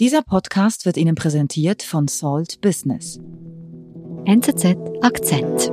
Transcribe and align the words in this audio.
Dieser 0.00 0.22
Podcast 0.22 0.86
wird 0.86 0.96
Ihnen 0.96 1.14
präsentiert 1.14 1.84
von 1.84 2.08
Salt 2.08 2.60
Business. 2.60 3.20
NZZ 4.24 4.76
Akzent. 5.02 5.70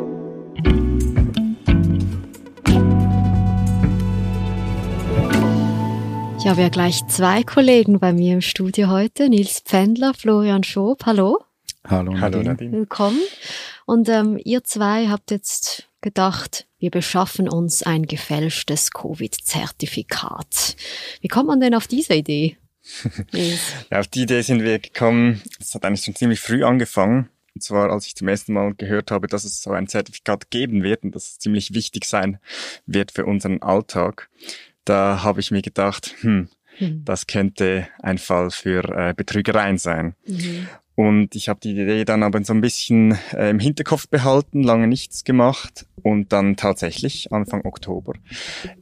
Ich 6.37 6.47
habe 6.47 6.61
ja 6.61 6.69
gleich 6.69 7.01
zwei 7.07 7.41
Kollegen 7.41 7.99
bei 7.99 8.13
mir 8.13 8.35
im 8.35 8.41
Studio 8.41 8.89
heute. 8.89 9.27
Nils 9.27 9.61
Pfändler, 9.61 10.13
Florian 10.13 10.63
Schob. 10.63 11.07
Hallo. 11.07 11.39
Hallo 11.87 12.11
Nadine. 12.11 12.21
Hallo 12.21 12.43
Nadine. 12.43 12.71
Willkommen. 12.73 13.21
Und 13.87 14.07
ähm, 14.07 14.39
ihr 14.43 14.63
zwei 14.63 15.07
habt 15.07 15.31
jetzt 15.31 15.89
gedacht, 16.01 16.67
wir 16.77 16.91
beschaffen 16.91 17.49
uns 17.49 17.81
ein 17.81 18.05
gefälschtes 18.05 18.91
Covid-Zertifikat. 18.91 20.75
Wie 21.21 21.27
kommt 21.27 21.47
man 21.47 21.59
denn 21.59 21.73
auf 21.73 21.87
diese 21.87 22.13
Idee? 22.13 22.57
ja, 23.91 23.99
auf 23.99 24.07
die 24.07 24.23
Idee 24.23 24.41
sind 24.41 24.63
wir 24.63 24.79
gekommen. 24.79 25.41
Es 25.59 25.75
hat 25.75 25.85
eigentlich 25.85 26.03
schon 26.03 26.15
ziemlich 26.15 26.39
früh 26.39 26.63
angefangen. 26.63 27.29
Und 27.53 27.63
zwar, 27.63 27.91
als 27.91 28.07
ich 28.07 28.15
zum 28.15 28.27
ersten 28.27 28.53
Mal 28.53 28.73
gehört 28.75 29.11
habe, 29.11 29.27
dass 29.27 29.43
es 29.43 29.61
so 29.61 29.71
ein 29.71 29.87
Zertifikat 29.87 30.51
geben 30.51 30.83
wird 30.83 31.03
und 31.03 31.15
dass 31.15 31.31
es 31.31 31.39
ziemlich 31.39 31.73
wichtig 31.73 32.05
sein 32.05 32.39
wird 32.85 33.11
für 33.11 33.25
unseren 33.25 33.61
Alltag. 33.61 34.29
Da 34.85 35.21
habe 35.23 35.41
ich 35.41 35.51
mir 35.51 35.61
gedacht, 35.61 36.15
hm, 36.21 36.49
hm. 36.77 37.03
das 37.03 37.27
könnte 37.27 37.87
ein 38.01 38.17
Fall 38.17 38.51
für 38.51 38.83
äh, 38.95 39.13
Betrügereien 39.13 39.77
sein. 39.77 40.15
Mhm. 40.25 40.67
Und 41.01 41.33
ich 41.35 41.49
habe 41.49 41.59
die 41.59 41.71
Idee 41.71 42.05
dann 42.05 42.21
aber 42.21 42.43
so 42.43 42.53
ein 42.53 42.61
bisschen 42.61 43.17
äh, 43.33 43.49
im 43.49 43.57
Hinterkopf 43.57 44.07
behalten, 44.07 44.61
lange 44.61 44.85
nichts 44.85 45.23
gemacht. 45.23 45.87
Und 46.03 46.31
dann 46.31 46.57
tatsächlich, 46.57 47.31
Anfang 47.31 47.65
Oktober, 47.65 48.13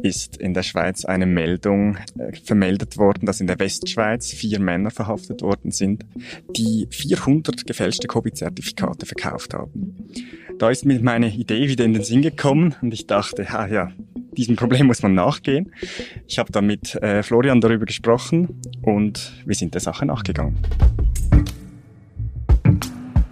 ist 0.01 0.35
in 0.35 0.53
der 0.53 0.63
Schweiz 0.63 1.05
eine 1.05 1.25
Meldung 1.25 1.95
äh, 2.17 2.35
vermeldet 2.43 2.97
worden, 2.97 3.25
dass 3.25 3.39
in 3.39 3.47
der 3.47 3.57
Westschweiz 3.57 4.33
vier 4.33 4.59
Männer 4.59 4.91
verhaftet 4.91 5.41
worden 5.41 5.71
sind, 5.71 6.03
die 6.57 6.89
400 6.91 7.65
gefälschte 7.65 8.09
Covid-Zertifikate 8.09 9.05
verkauft 9.05 9.53
haben. 9.53 10.09
Da 10.57 10.69
ist 10.69 10.83
mir 10.83 10.99
meine 10.99 11.33
Idee 11.33 11.69
wieder 11.69 11.85
in 11.85 11.93
den 11.93 12.03
Sinn 12.03 12.21
gekommen 12.21 12.75
und 12.81 12.93
ich 12.93 13.07
dachte, 13.07 13.43
ja, 13.43 13.65
ja, 13.65 13.93
diesem 14.35 14.57
Problem 14.57 14.87
muss 14.87 15.01
man 15.01 15.13
nachgehen. 15.13 15.71
Ich 16.27 16.37
habe 16.37 16.51
dann 16.51 16.65
mit 16.67 16.95
äh, 16.95 17.23
Florian 17.23 17.61
darüber 17.61 17.85
gesprochen 17.85 18.59
und 18.81 19.41
wir 19.45 19.55
sind 19.55 19.73
der 19.73 19.81
Sache 19.81 20.05
nachgegangen. 20.05 20.57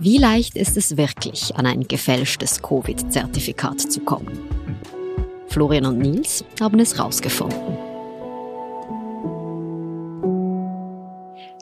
Wie 0.09 0.19
leicht 0.19 0.55
ist 0.55 0.77
es 0.77 0.95
wirklich, 0.95 1.53
an 1.57 1.65
ein 1.65 1.85
gefälschtes 1.85 2.61
Covid-Zertifikat 2.61 3.81
zu 3.81 3.99
kommen? 3.99 4.39
Florian 5.47 5.85
und 5.85 5.97
Nils 5.97 6.45
haben 6.61 6.79
es 6.79 6.97
rausgefunden. 6.97 7.59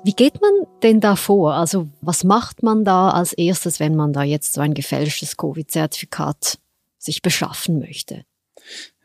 Wie 0.04 0.14
geht 0.14 0.40
man 0.42 0.52
denn 0.84 1.00
da 1.00 1.16
vor? 1.16 1.56
Also 1.56 1.88
was 2.02 2.24
macht 2.24 2.62
man 2.62 2.86
da 2.86 3.10
als 3.10 3.34
erstes, 3.34 3.80
wenn 3.80 3.96
man 3.96 4.14
da 4.14 4.22
jetzt 4.22 4.54
so 4.54 4.62
ein 4.62 4.76
gefälschtes 4.76 5.38
Covid-Zertifikat 5.38 6.60
sich 7.00 7.24
beschaffen 7.24 7.80
möchte? 7.80 8.26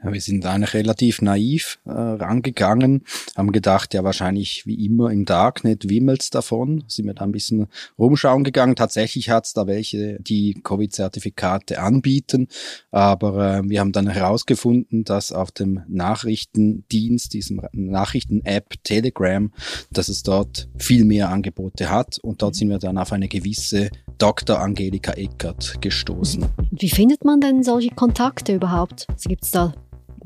Wir 0.03 0.21
sind 0.21 0.47
eigentlich 0.47 0.73
relativ 0.73 1.21
naiv 1.21 1.79
äh, 1.85 1.91
rangegangen, 1.91 3.05
haben 3.37 3.53
gedacht, 3.53 3.93
ja 3.93 4.03
wahrscheinlich 4.03 4.65
wie 4.65 4.87
immer 4.87 5.11
im 5.11 5.27
Darknet 5.27 5.91
wimmelt's 5.91 6.31
davon, 6.31 6.85
sind 6.89 7.07
wir 7.07 7.13
da 7.13 7.25
ein 7.25 7.33
bisschen 7.33 7.67
rumschauen 7.99 8.43
gegangen. 8.43 8.77
Tatsächlich 8.77 9.29
hat's 9.29 9.53
da 9.53 9.67
welche, 9.67 10.19
die 10.21 10.59
Covid-Zertifikate 10.65 11.81
anbieten, 11.81 12.49
aber 12.91 13.59
äh, 13.59 13.63
wir 13.69 13.81
haben 13.81 13.93
dann 13.93 14.09
herausgefunden, 14.09 15.05
dass 15.05 15.33
auf 15.33 15.51
dem 15.51 15.83
Nachrichtendienst, 15.89 17.35
diesem 17.35 17.61
Nachrichten-App 17.73 18.83
Telegram, 18.83 19.53
dass 19.91 20.09
es 20.09 20.23
dort 20.23 20.69
viel 20.79 21.05
mehr 21.05 21.29
Angebote 21.29 21.91
hat 21.91 22.19
und 22.23 22.41
dort 22.41 22.55
sind 22.55 22.71
wir 22.71 22.79
dann 22.79 22.97
auf 22.97 23.13
eine 23.13 23.29
gewisse 23.29 23.91
Dr. 24.17 24.61
Angelika 24.61 25.13
Eckert 25.13 25.83
gestoßen. 25.83 26.47
Wie 26.71 26.91
findet 26.91 27.25
man 27.25 27.41
denn 27.41 27.63
solche 27.63 27.91
Kontakte 27.91 28.55
überhaupt? 28.55 29.07
Also 29.09 29.29
gibt's 29.29 29.51
da 29.51 29.73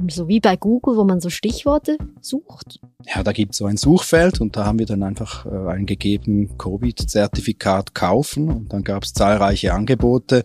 so 0.09 0.29
wie 0.29 0.41
bei 0.41 0.57
Google, 0.57 0.97
wo 0.97 1.05
man 1.05 1.21
so 1.21 1.31
Stichworte 1.31 1.97
sucht? 2.21 2.81
Ja, 3.07 3.23
da 3.23 3.33
gibt 3.33 3.53
es 3.53 3.59
so 3.59 3.67
ein 3.67 3.77
Suchfeld 3.77 4.41
und 4.41 4.57
da 4.57 4.65
haben 4.65 4.79
wir 4.79 4.87
dann 4.87 5.03
einfach 5.03 5.47
äh, 5.47 5.71
eingegeben, 5.71 6.57
Covid-Zertifikat 6.59 7.95
kaufen 7.95 8.51
und 8.51 8.73
dann 8.73 8.83
gab 8.83 9.05
es 9.05 9.13
zahlreiche 9.13 9.73
Angebote. 9.73 10.45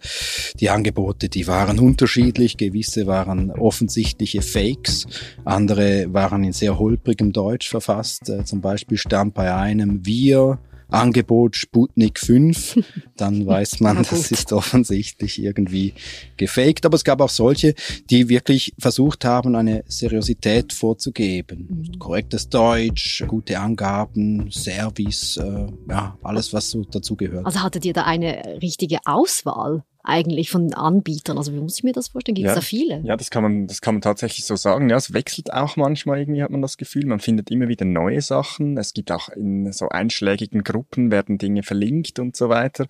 Die 0.60 0.70
Angebote, 0.70 1.30
die 1.30 1.48
waren 1.48 1.80
unterschiedlich, 1.80 2.58
gewisse 2.58 3.08
waren 3.08 3.52
offensichtliche 3.52 4.42
Fakes, 4.42 5.08
andere 5.46 6.14
waren 6.14 6.44
in 6.44 6.54
sehr 6.54 6.78
holprigem 6.78 7.32
Deutsch 7.32 7.70
verfasst. 7.70 8.30
Äh, 8.30 8.46
zum 8.46 8.62
Beispiel 8.62 8.98
stand 8.98 9.34
bei 9.34 9.54
einem 9.54 10.06
Wir 10.06 10.60
Angebot 10.90 11.56
Sputnik 11.56 12.20
5, 12.20 12.80
dann 13.18 13.46
weiß 13.46 13.80
man, 13.80 13.98
das 13.98 14.32
ist 14.32 14.54
offensichtlich 14.54 15.42
irgendwie 15.42 15.94
gefaked. 16.38 16.86
Aber 16.86 16.96
es 16.96 17.04
gab 17.04 17.22
auch 17.22 17.30
solche, 17.30 17.76
die 18.10 18.30
wirklich 18.30 18.74
versucht 18.80 19.26
haben, 19.26 19.56
eine 19.56 19.84
Seriosität 19.88 20.74
vorzugeben. 20.74 21.68
Mhm. 21.70 22.00
Korrektes 22.00 22.50
Deutsch, 22.50 23.24
gute 23.28 23.60
Angaben, 23.60 24.52
Service, 24.52 25.38
äh, 25.38 25.68
ja, 25.90 26.18
alles, 26.24 26.54
was 26.54 26.70
so 26.70 26.84
dazugehört. 26.84 27.46
Also 27.46 27.62
hattet 27.62 27.86
ihr 27.86 27.94
da 27.94 28.04
eine 28.04 28.60
richtige 28.62 29.00
Auswahl? 29.06 29.84
Eigentlich 30.04 30.50
von 30.50 30.74
Anbietern? 30.74 31.38
Also 31.38 31.54
wie 31.54 31.60
muss 31.60 31.78
ich 31.78 31.84
mir 31.84 31.92
das 31.92 32.10
vorstellen? 32.10 32.36
Gibt 32.36 32.48
es 32.48 32.52
ja, 32.52 32.56
da 32.56 32.62
viele? 32.62 33.02
Ja, 33.04 33.18
das 33.18 33.30
kann 33.30 33.44
man, 33.44 33.68
das 33.68 33.82
kann 33.82 33.96
man 33.96 34.02
tatsächlich 34.02 34.46
so 34.46 34.56
sagen. 34.56 34.90
Ja, 34.90 34.98
es 34.98 35.14
wechselt 35.14 35.54
auch 35.54 35.76
manchmal 35.76 36.20
irgendwie, 36.20 36.42
hat 36.42 36.52
man 36.52 36.62
das 36.62 36.78
Gefühl. 36.78 37.06
Man 37.06 37.20
findet 37.20 37.52
immer 37.52 37.68
wieder 37.68 37.86
neue 37.86 38.22
Sachen. 38.22 38.78
Es 38.78 38.94
gibt 38.94 39.12
auch 39.12 39.30
in 39.30 39.72
so 39.72 39.90
einschlägigen 39.90 40.64
Gruppen 40.64 41.12
werden 41.12 41.38
Dinge 41.38 41.64
verlinkt 41.64 42.20
und 42.20 42.36
so 42.36 42.50
weiter. 42.50 42.88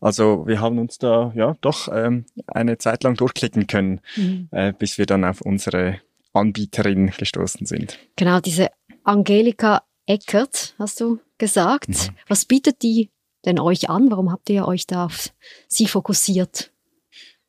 Also 0.00 0.46
wir 0.46 0.60
haben 0.60 0.78
uns 0.78 0.98
da 0.98 1.32
ja 1.34 1.56
doch 1.60 1.88
ähm, 1.92 2.26
eine 2.46 2.78
Zeit 2.78 3.04
lang 3.04 3.14
durchklicken 3.14 3.66
können, 3.66 4.00
mhm. 4.16 4.48
äh, 4.50 4.72
bis 4.72 4.98
wir 4.98 5.06
dann 5.06 5.24
auf 5.24 5.40
unsere 5.40 6.00
Anbieterin 6.32 7.10
gestoßen 7.16 7.66
sind. 7.66 7.98
Genau, 8.16 8.40
diese 8.40 8.68
Angelika 9.02 9.82
Eckert, 10.06 10.74
hast 10.78 11.00
du 11.00 11.20
gesagt. 11.38 11.88
Mhm. 11.88 12.16
Was 12.28 12.44
bietet 12.44 12.82
die 12.82 13.10
denn 13.44 13.58
euch 13.58 13.88
an? 13.90 14.10
Warum 14.10 14.30
habt 14.30 14.50
ihr 14.50 14.66
euch 14.66 14.86
da 14.86 15.06
auf 15.06 15.30
sie 15.68 15.86
fokussiert? 15.86 16.70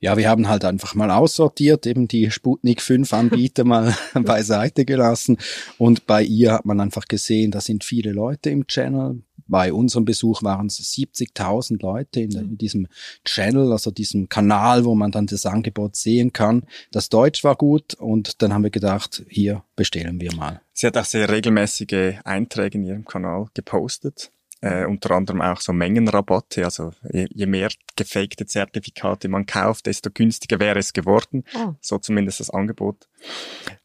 Ja, 0.04 0.18
wir 0.18 0.28
haben 0.28 0.50
halt 0.50 0.66
einfach 0.66 0.96
mal 0.96 1.12
aussortiert, 1.12 1.86
eben 1.86 2.08
die 2.08 2.32
Sputnik 2.32 2.82
5 2.82 3.14
Anbieter 3.14 3.64
mal 3.64 3.96
beiseite 4.16 4.84
gelassen 4.84 5.38
und 5.78 6.08
bei 6.08 6.24
ihr 6.24 6.54
hat 6.54 6.66
man 6.66 6.80
einfach 6.80 7.06
gesehen, 7.06 7.52
da 7.52 7.62
sind 7.62 7.84
viele 7.84 8.12
Leute 8.12 8.50
im 8.50 8.66
Channel. 8.66 9.22
Bei 9.46 9.72
unserem 9.72 10.06
Besuch 10.06 10.42
waren 10.42 10.68
es 10.68 10.80
70.000 10.80 11.82
Leute 11.84 12.22
in, 12.22 12.32
in, 12.32 12.58
diesem 12.58 12.88
Channel, 13.26 13.72
also 13.72 13.92
diesem 13.92 14.28
Kanal, 14.28 14.86
wo 14.86 14.96
man 14.96 15.12
dann 15.12 15.28
das 15.28 15.46
Angebot 15.46 15.98
sehen 15.98 16.34
kann. 16.34 16.64
Das 16.92 17.10
Deutsch 17.10 17.44
war 17.44 17.56
gut 17.56 17.94
und 17.96 18.42
dann 18.42 18.54
haben 18.54 18.64
wir 18.64 18.72
gedacht, 18.72 19.24
hier 19.30 19.64
bestellen 19.76 20.20
wir 20.20 20.34
mal. 20.34 20.62
Sie 20.74 20.88
hat 20.88 20.98
auch 20.98 21.06
sehr 21.06 21.30
regelmäßige 21.30 22.22
Einträge 22.24 22.78
in 22.78 22.86
ihrem 22.86 23.06
Kanal 23.06 23.48
gepostet 23.54 24.32
äh, 24.62 24.86
unter 24.86 25.12
anderem 25.12 25.42
auch 25.42 25.60
so 25.60 25.74
Mengenrabatte. 25.74 26.64
Also 26.64 26.92
je, 27.12 27.28
je, 27.34 27.46
mehr 27.46 27.70
gefakte 27.96 28.46
Zertifikate 28.46 29.28
man 29.28 29.46
kauft, 29.46 29.88
desto 29.88 30.10
günstiger 30.12 30.60
wäre 30.60 30.80
es 30.80 30.94
geworden. 30.94 31.44
Oh. 31.56 31.74
So 31.82 31.98
zumindest 31.98 32.40
das 32.40 32.50
Angebot. 32.50 33.08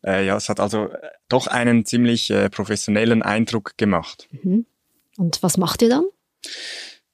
Äh, 0.05 0.27
ja, 0.27 0.37
es 0.37 0.49
hat 0.49 0.61
also 0.61 0.89
äh, 0.89 1.09
doch 1.29 1.47
einen 1.47 1.85
ziemlich 1.85 2.31
äh, 2.31 2.51
professionellen 2.51 3.23
Eindruck 3.23 3.77
gemacht. 3.77 4.29
Mhm. 4.31 4.67
Und 5.17 5.43
was 5.43 5.57
macht 5.57 5.83
ihr 5.83 5.89
dann? 5.89 6.05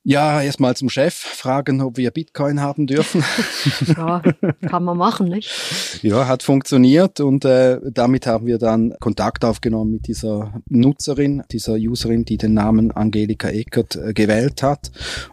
Ja, 0.04 0.42
erstmal 0.42 0.74
zum 0.74 0.88
Chef 0.88 1.14
fragen, 1.14 1.80
ob 1.80 1.96
wir 1.96 2.10
Bitcoin 2.10 2.60
haben 2.60 2.88
dürfen. 2.88 3.22
ja, 3.86 4.20
kann 4.68 4.82
man 4.82 4.98
machen, 4.98 5.28
nicht? 5.28 5.48
Ja, 6.02 6.26
hat 6.26 6.42
funktioniert 6.42 7.20
und 7.20 7.44
äh, 7.44 7.78
damit 7.92 8.26
haben 8.26 8.46
wir 8.46 8.58
dann 8.58 8.94
Kontakt 8.98 9.44
aufgenommen 9.44 9.92
mit 9.92 10.08
dieser 10.08 10.60
Nutzerin, 10.68 11.44
dieser 11.52 11.74
Userin, 11.74 12.24
die 12.24 12.36
den 12.36 12.54
Namen 12.54 12.90
Angelika 12.90 13.48
Eckert 13.48 13.94
äh, 13.94 14.12
gewählt 14.12 14.64
hat. 14.64 14.90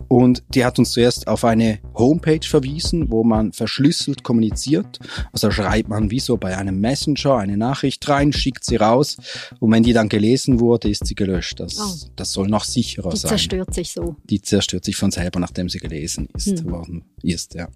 Und 0.07 0.43
die 0.53 0.63
hat 0.63 0.77
uns 0.77 0.91
zuerst 0.91 1.27
auf 1.27 1.45
eine 1.45 1.79
Homepage 1.95 2.45
verwiesen, 2.47 3.09
wo 3.09 3.23
man 3.23 3.53
verschlüsselt 3.53 4.21
kommuniziert. 4.21 4.99
Also 5.33 5.49
schreibt 5.49 5.89
man 5.89 6.11
wie 6.11 6.19
so 6.19 6.37
bei 6.37 6.55
einem 6.55 6.79
Messenger 6.79 7.37
eine 7.37 7.57
Nachricht 7.57 8.07
rein, 8.07 8.33
schickt 8.33 8.65
sie 8.65 8.75
raus 8.75 9.17
und 9.59 9.71
wenn 9.71 9.81
die 9.81 9.93
dann 9.93 10.09
gelesen 10.09 10.59
wurde, 10.59 10.89
ist 10.89 11.07
sie 11.07 11.15
gelöscht. 11.15 11.59
Das, 11.59 11.79
oh. 11.79 12.09
das 12.15 12.33
soll 12.33 12.47
noch 12.47 12.65
sicherer 12.65 13.09
die 13.09 13.17
sein. 13.17 13.29
Die 13.29 13.35
zerstört 13.35 13.73
sich 13.73 13.91
so. 13.93 14.15
Die 14.29 14.41
zerstört 14.43 14.58
sich 14.61 14.95
von 14.95 15.11
selber, 15.11 15.39
nachdem 15.39 15.69
sie 15.69 15.79
gelesen 15.79 16.27
ist, 16.35 16.59
hm. 16.59 16.71
worden 16.71 17.03
ist, 17.21 17.53
ja. 17.55 17.67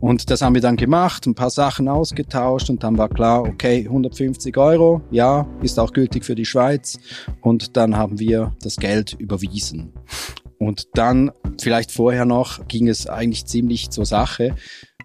Und 0.00 0.30
das 0.30 0.42
haben 0.42 0.54
wir 0.54 0.60
dann 0.60 0.76
gemacht, 0.76 1.26
ein 1.26 1.34
paar 1.34 1.50
Sachen 1.50 1.88
ausgetauscht 1.88 2.70
und 2.70 2.82
dann 2.82 2.98
war 2.98 3.08
klar, 3.08 3.42
okay, 3.42 3.84
150 3.84 4.56
Euro, 4.56 5.00
ja, 5.10 5.46
ist 5.62 5.78
auch 5.78 5.92
gültig 5.92 6.24
für 6.24 6.34
die 6.34 6.44
Schweiz. 6.44 6.98
Und 7.40 7.76
dann 7.76 7.96
haben 7.96 8.18
wir 8.18 8.56
das 8.62 8.76
Geld 8.76 9.14
überwiesen. 9.18 9.92
Und 10.58 10.88
dann, 10.94 11.32
vielleicht 11.60 11.90
vorher 11.90 12.24
noch, 12.24 12.68
ging 12.68 12.88
es 12.88 13.08
eigentlich 13.08 13.46
ziemlich 13.46 13.90
zur 13.90 14.06
Sache 14.06 14.54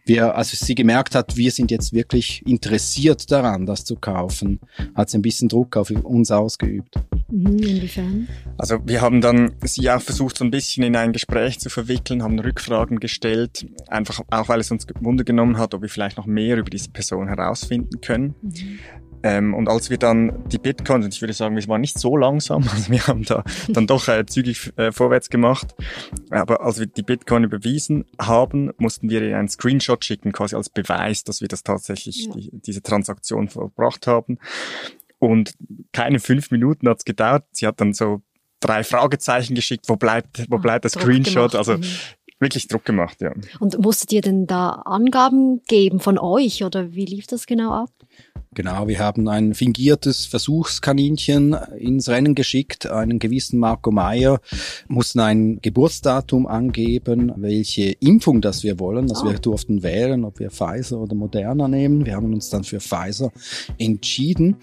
wir, 0.08 0.36
als 0.36 0.52
sie 0.52 0.76
gemerkt 0.76 1.16
hat, 1.16 1.38
wir 1.38 1.52
sind 1.52 1.72
jetzt 1.72 1.94
wirklich 1.94 2.46
interessiert 2.46 3.32
daran, 3.32 3.66
das 3.66 3.86
zu 3.86 3.96
kaufen, 3.96 4.60
hat 4.96 5.10
sie 5.10 5.18
ein 5.18 5.22
bisschen 5.22 5.50
Druck 5.50 5.78
auf 5.78 5.90
uns 5.90 6.32
ausgeübt. 6.32 6.96
Mhm, 7.30 7.58
inwiefern? 7.58 8.28
Also 8.58 8.80
wir 8.86 9.02
haben 9.02 9.22
dann 9.22 9.56
sie 9.64 9.90
auch 9.90 10.02
versucht, 10.02 10.38
so 10.38 10.46
ein 10.46 10.52
bisschen 10.52 10.84
in 10.84 10.96
ein 10.96 11.14
Gespräch 11.14 11.60
zu 11.60 11.70
verwickeln, 11.70 12.24
haben 12.24 12.40
Rückfragen 12.40 13.00
gestellt, 13.00 13.66
einfach 13.88 14.22
auch 14.30 14.50
weil 14.50 14.60
es 14.60 14.72
uns 14.72 14.86
Wunder 15.02 15.24
genommen 15.24 15.58
hat, 15.58 15.74
ob 15.74 15.82
wir 15.82 15.90
vielleicht 15.90 16.18
noch 16.18 16.26
mehr 16.26 16.58
über 16.58 16.70
diese 16.70 16.90
Person 16.90 17.28
herausfinden 17.28 18.02
können. 18.02 18.36
Mhm. 18.42 18.80
Ähm, 19.24 19.54
und 19.54 19.68
als 19.68 19.90
wir 19.90 19.98
dann 19.98 20.48
die 20.50 20.58
Bitcoins, 20.58 21.06
und 21.06 21.14
ich 21.14 21.22
würde 21.22 21.34
sagen, 21.34 21.56
wir 21.56 21.68
waren 21.68 21.82
nicht 21.82 22.00
so 22.00 22.16
langsam, 22.16 22.64
also 22.72 22.92
wir 22.92 23.08
haben 23.08 23.24
da 23.24 23.44
dann 23.70 23.88
doch 23.88 24.08
äh, 24.08 24.26
zügig 24.26 24.72
äh, 24.78 24.92
vorwärts 24.92 25.30
gemacht, 25.30 25.76
aber 26.30 26.62
als 26.62 26.80
wir 26.80 26.88
die 26.88 27.04
Bitcoin 27.04 27.44
überwiesen 27.44 28.06
haben, 28.20 28.72
mussten 28.78 29.10
wir 29.10 29.22
ihr 29.22 29.38
einen 29.38 29.50
Screenshot 29.50 30.04
schicken, 30.06 30.32
quasi 30.32 30.56
als 30.56 30.70
Beweis, 30.70 31.24
dass 31.24 31.42
wir 31.42 31.48
das 31.48 31.64
tatsächlich, 31.64 32.26
ja. 32.26 32.34
die, 32.34 32.50
diese 32.54 32.82
Transaktion 32.82 33.50
verbracht 33.50 34.08
haben. 34.08 34.38
Und 35.20 35.56
keine 35.94 36.20
fünf 36.20 36.52
Minuten 36.52 36.88
hat's 36.88 37.04
gedauert. 37.04 37.46
Sie 37.52 37.66
hat 37.66 37.82
dann 37.82 37.94
so 37.94 38.22
drei 38.60 38.84
Fragezeichen 38.84 39.56
geschickt, 39.56 39.86
wo 39.88 39.96
bleibt, 39.96 40.46
wo 40.50 40.58
ah, 40.58 40.60
bleibt 40.60 40.84
der 40.84 40.92
Screenshot? 40.92 41.56
Also 41.56 41.78
mhm. 41.78 41.84
Wirklich 42.40 42.68
Druck 42.68 42.86
gemacht, 42.86 43.22
ja. 43.22 43.34
Und 43.60 43.80
musstet 43.80 44.12
ihr 44.14 44.22
denn 44.22 44.48
da 44.48 44.70
Angaben 44.70 45.62
geben 45.68 46.00
von 46.00 46.18
euch 46.18 46.64
oder 46.64 46.94
wie 46.94 47.06
lief 47.06 47.28
das 47.28 47.46
genau 47.46 47.72
ab? 47.72 47.90
Genau, 48.58 48.88
wir 48.88 48.98
haben 48.98 49.28
ein 49.28 49.54
fingiertes 49.54 50.26
Versuchskaninchen 50.26 51.56
ins 51.78 52.10
Rennen 52.10 52.34
geschickt, 52.34 52.90
einen 52.90 53.20
gewissen 53.20 53.60
Marco 53.60 53.92
Meyer, 53.92 54.40
mussten 54.88 55.20
ein 55.20 55.60
Geburtsdatum 55.62 56.48
angeben, 56.48 57.32
welche 57.36 57.92
Impfung 58.00 58.42
das 58.42 58.64
wir 58.64 58.80
wollen. 58.80 59.12
Also 59.12 59.28
oh. 59.28 59.30
wir 59.30 59.38
durften 59.38 59.84
wählen, 59.84 60.26
ob 60.26 60.40
wir 60.40 60.50
Pfizer 60.50 61.00
oder 61.00 61.14
Moderna 61.14 61.68
nehmen. 61.68 62.06
Wir 62.08 62.16
haben 62.16 62.34
uns 62.34 62.50
dann 62.50 62.64
für 62.64 62.80
Pfizer 62.80 63.32
entschieden. 63.78 64.56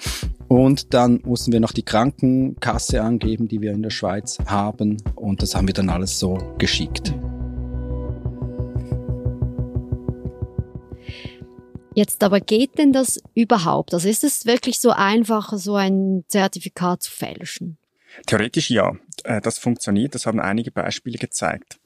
Und 0.49 0.93
dann 0.93 1.21
mussten 1.25 1.53
wir 1.53 1.61
noch 1.61 1.73
die 1.73 1.85
Krankenkasse 1.85 3.01
angeben, 3.01 3.47
die 3.47 3.61
wir 3.61 3.73
in 3.73 3.83
der 3.83 3.91
Schweiz 3.91 4.39
haben. 4.47 4.97
Und 5.15 5.41
das 5.41 5.55
haben 5.55 5.69
wir 5.69 5.75
dann 5.75 5.89
alles 5.89 6.19
so 6.19 6.39
geschickt. 6.59 7.15
Jetzt 11.95 12.23
aber 12.23 12.41
geht 12.41 12.79
denn 12.79 12.93
das 12.93 13.23
überhaupt? 13.35 13.95
Also 13.95 14.09
ist 14.09 14.25
es 14.25 14.47
wirklich 14.47 14.81
so 14.81 14.91
einfach, 14.91 15.53
so 15.57 15.77
ein 15.77 16.25
Zertifikat 16.29 17.03
zu 17.03 17.11
fälschen? 17.11 17.79
Theoretisch 18.27 18.71
ja, 18.71 18.93
äh, 19.25 19.41
das 19.41 19.59
funktioniert, 19.59 20.15
das 20.15 20.27
haben 20.27 20.41
einige 20.41 20.71
Beispiele 20.71 21.19
gezeigt. 21.19 21.79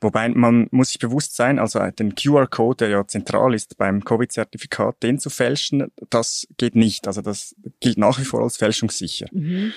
Wobei 0.00 0.28
man 0.28 0.68
muss 0.70 0.88
sich 0.90 0.98
bewusst 0.98 1.36
sein, 1.36 1.58
also 1.58 1.80
den 1.90 2.14
QR-Code, 2.14 2.76
der 2.84 2.88
ja 2.88 3.06
zentral 3.06 3.54
ist 3.54 3.76
beim 3.78 4.04
Covid-Zertifikat, 4.04 5.02
den 5.02 5.18
zu 5.18 5.30
fälschen, 5.30 5.90
das 6.10 6.46
geht 6.58 6.74
nicht. 6.74 7.06
Also 7.06 7.22
das 7.22 7.54
gilt 7.80 7.98
nach 7.98 8.18
wie 8.18 8.24
vor 8.24 8.42
als 8.42 8.56
fälschungssicher. 8.56 9.26
Mhm. 9.32 9.72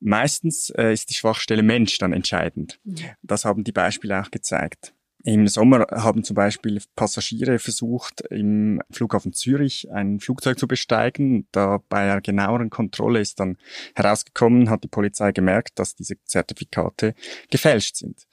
Meistens 0.00 0.70
äh, 0.70 0.92
ist 0.92 1.10
die 1.10 1.14
Schwachstelle 1.14 1.62
Mensch 1.62 1.98
dann 1.98 2.12
entscheidend. 2.12 2.78
Mhm. 2.84 2.96
Das 3.22 3.44
haben 3.44 3.64
die 3.64 3.72
Beispiele 3.72 4.20
auch 4.20 4.30
gezeigt. 4.30 4.92
Im 5.26 5.48
Sommer 5.48 5.88
haben 5.90 6.22
zum 6.22 6.36
Beispiel 6.36 6.80
Passagiere 6.94 7.58
versucht, 7.58 8.20
im 8.30 8.80
Flughafen 8.92 9.32
Zürich 9.32 9.90
ein 9.90 10.20
Flugzeug 10.20 10.56
zu 10.56 10.68
besteigen. 10.68 11.48
Da 11.50 11.82
bei 11.88 12.02
einer 12.02 12.20
genaueren 12.20 12.70
Kontrolle 12.70 13.18
ist 13.18 13.40
dann 13.40 13.56
herausgekommen, 13.96 14.70
hat 14.70 14.84
die 14.84 14.88
Polizei 14.88 15.32
gemerkt, 15.32 15.80
dass 15.80 15.96
diese 15.96 16.14
Zertifikate 16.26 17.16
gefälscht 17.50 17.96
sind. 17.96 18.28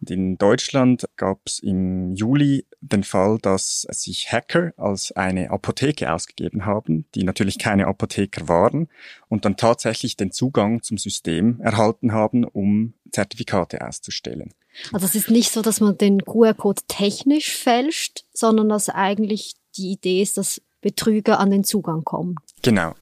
Und 0.00 0.10
in 0.10 0.38
Deutschland 0.38 1.04
gab 1.16 1.40
es 1.44 1.58
im 1.58 2.14
Juli 2.14 2.64
den 2.80 3.04
Fall, 3.04 3.36
dass 3.42 3.82
sich 3.90 4.32
Hacker 4.32 4.72
als 4.78 5.12
eine 5.12 5.50
Apotheke 5.50 6.10
ausgegeben 6.10 6.64
haben, 6.64 7.04
die 7.14 7.24
natürlich 7.24 7.58
keine 7.58 7.88
Apotheker 7.88 8.48
waren 8.48 8.88
und 9.28 9.44
dann 9.44 9.58
tatsächlich 9.58 10.16
den 10.16 10.32
Zugang 10.32 10.82
zum 10.82 10.96
System 10.96 11.60
erhalten 11.60 12.12
haben, 12.12 12.44
um 12.44 12.94
Zertifikate 13.10 13.86
auszustellen. 13.86 14.54
Also 14.92 15.06
es 15.06 15.14
ist 15.14 15.30
nicht 15.30 15.50
so, 15.50 15.62
dass 15.62 15.80
man 15.80 15.98
den 15.98 16.24
QR-Code 16.24 16.82
technisch 16.88 17.56
fälscht, 17.56 18.24
sondern 18.32 18.68
dass 18.68 18.88
eigentlich 18.88 19.54
die 19.76 19.92
Idee 19.92 20.22
ist, 20.22 20.36
dass 20.36 20.60
Betrüger 20.80 21.38
an 21.38 21.50
den 21.50 21.64
Zugang 21.64 22.04
kommen. 22.04 22.36
Genau. 22.62 22.94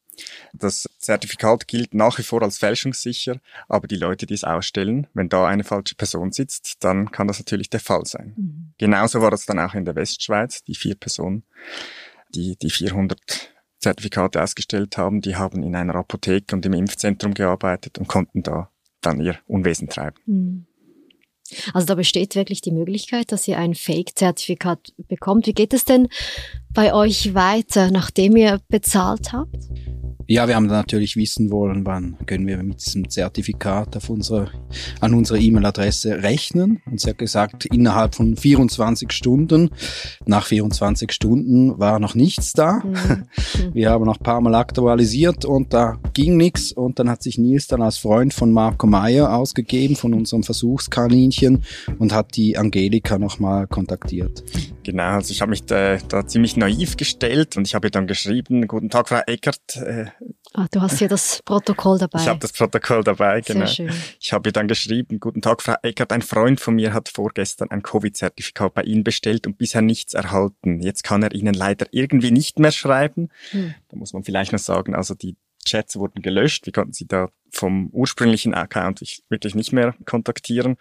Das 0.52 0.86
Zertifikat 0.98 1.66
gilt 1.66 1.94
nach 1.94 2.18
wie 2.18 2.22
vor 2.22 2.42
als 2.42 2.58
fälschungssicher, 2.58 3.40
aber 3.68 3.86
die 3.86 3.96
Leute, 3.96 4.26
die 4.26 4.34
es 4.34 4.44
ausstellen, 4.44 5.06
wenn 5.14 5.28
da 5.28 5.46
eine 5.46 5.64
falsche 5.64 5.94
Person 5.94 6.32
sitzt, 6.32 6.76
dann 6.80 7.10
kann 7.10 7.26
das 7.26 7.38
natürlich 7.38 7.70
der 7.70 7.80
Fall 7.80 8.04
sein. 8.04 8.34
Mhm. 8.36 8.72
Genauso 8.76 9.22
war 9.22 9.30
das 9.30 9.46
dann 9.46 9.58
auch 9.58 9.74
in 9.74 9.86
der 9.86 9.94
Westschweiz, 9.94 10.62
die 10.64 10.74
vier 10.74 10.94
Personen, 10.94 11.44
die 12.34 12.56
die 12.56 12.70
400 12.70 13.18
Zertifikate 13.78 14.42
ausgestellt 14.42 14.98
haben, 14.98 15.22
die 15.22 15.36
haben 15.36 15.62
in 15.62 15.74
einer 15.74 15.94
Apotheke 15.94 16.54
und 16.54 16.66
im 16.66 16.74
Impfzentrum 16.74 17.32
gearbeitet 17.32 17.98
und 17.98 18.08
konnten 18.08 18.42
da 18.42 18.70
dann 19.00 19.20
ihr 19.20 19.38
Unwesen 19.46 19.88
treiben. 19.88 20.16
Mhm. 20.26 20.66
Also 21.72 21.86
da 21.86 21.94
besteht 21.94 22.34
wirklich 22.34 22.60
die 22.60 22.72
Möglichkeit, 22.72 23.32
dass 23.32 23.48
ihr 23.48 23.58
ein 23.58 23.74
Fake-Zertifikat 23.74 24.92
bekommt. 25.08 25.46
Wie 25.46 25.54
geht 25.54 25.72
es 25.72 25.84
denn 25.84 26.08
bei 26.72 26.94
euch 26.94 27.34
weiter, 27.34 27.90
nachdem 27.90 28.36
ihr 28.36 28.60
bezahlt 28.68 29.32
habt? 29.32 29.56
Ja, 30.30 30.46
wir 30.46 30.54
haben 30.54 30.66
natürlich 30.66 31.16
wissen 31.16 31.50
wollen, 31.50 31.84
wann 31.84 32.16
können 32.24 32.46
wir 32.46 32.62
mit 32.62 32.86
diesem 32.86 33.10
Zertifikat 33.10 33.96
auf 33.96 34.08
unsere, 34.10 34.52
an 35.00 35.12
unsere 35.12 35.40
E-Mail-Adresse 35.40 36.22
rechnen. 36.22 36.80
Und 36.88 37.00
sie 37.00 37.10
hat 37.10 37.18
gesagt, 37.18 37.64
innerhalb 37.64 38.14
von 38.14 38.36
24 38.36 39.10
Stunden. 39.10 39.70
Nach 40.26 40.46
24 40.46 41.10
Stunden 41.10 41.80
war 41.80 41.98
noch 41.98 42.14
nichts 42.14 42.52
da. 42.52 42.80
Mhm. 42.90 43.74
Wir 43.74 43.90
haben 43.90 44.04
noch 44.04 44.18
ein 44.18 44.22
paar 44.22 44.40
Mal 44.40 44.54
aktualisiert 44.54 45.44
und 45.44 45.72
da 45.72 45.98
ging 46.12 46.36
nichts. 46.36 46.72
Und 46.72 46.98
dann 46.98 47.08
hat 47.08 47.22
sich 47.22 47.38
Nils 47.38 47.66
dann 47.66 47.82
als 47.82 47.98
Freund 47.98 48.32
von 48.34 48.52
Marco 48.52 48.86
Meyer 48.86 49.34
ausgegeben, 49.34 49.96
von 49.96 50.14
unserem 50.14 50.42
Versuchskaninchen, 50.42 51.64
und 51.98 52.12
hat 52.12 52.36
die 52.36 52.56
Angelika 52.56 53.18
nochmal 53.18 53.66
kontaktiert. 53.66 54.44
Genau, 54.82 55.14
also 55.14 55.32
ich 55.32 55.40
habe 55.40 55.50
mich 55.50 55.64
da, 55.64 55.96
da 56.08 56.26
ziemlich 56.26 56.56
naiv 56.56 56.96
gestellt 56.96 57.56
und 57.56 57.66
ich 57.66 57.74
habe 57.74 57.88
ihr 57.88 57.90
dann 57.90 58.06
geschrieben, 58.06 58.66
guten 58.66 58.90
Tag, 58.90 59.08
Frau 59.08 59.20
Eckert, 59.26 59.76
äh, 59.76 60.06
Ah, 60.52 60.66
du 60.70 60.80
hast 60.80 61.00
ja 61.00 61.08
das 61.08 61.42
Protokoll 61.44 61.98
dabei. 61.98 62.20
Ich 62.20 62.28
habe 62.28 62.40
das 62.40 62.52
Protokoll 62.52 63.04
dabei, 63.04 63.40
genau. 63.40 63.66
Sehr 63.66 63.88
schön. 63.88 63.90
Ich 64.18 64.32
habe 64.32 64.48
ihr 64.48 64.52
dann 64.52 64.68
geschrieben, 64.68 65.20
guten 65.20 65.42
Tag, 65.42 65.62
Frau 65.62 65.76
Eckert, 65.82 66.12
ein 66.12 66.22
Freund 66.22 66.60
von 66.60 66.74
mir 66.74 66.92
hat 66.92 67.08
vorgestern 67.08 67.70
ein 67.70 67.82
Covid-Zertifikat 67.82 68.74
bei 68.74 68.82
Ihnen 68.82 69.04
bestellt 69.04 69.46
und 69.46 69.58
bisher 69.58 69.82
nichts 69.82 70.14
erhalten. 70.14 70.80
Jetzt 70.80 71.04
kann 71.04 71.22
er 71.22 71.32
Ihnen 71.32 71.54
leider 71.54 71.86
irgendwie 71.92 72.30
nicht 72.30 72.58
mehr 72.58 72.72
schreiben. 72.72 73.30
Hm. 73.50 73.74
Da 73.88 73.96
muss 73.96 74.12
man 74.12 74.24
vielleicht 74.24 74.52
noch 74.52 74.58
sagen, 74.58 74.94
also 74.94 75.14
die 75.14 75.36
Chats 75.64 75.96
wurden 75.96 76.22
gelöscht. 76.22 76.66
Wir 76.66 76.72
konnten 76.72 76.92
sie 76.92 77.06
da 77.06 77.28
vom 77.52 77.90
ursprünglichen 77.92 78.54
Account 78.54 79.02
wirklich 79.28 79.54
nicht 79.54 79.72
mehr 79.72 79.94
kontaktieren. 80.04 80.76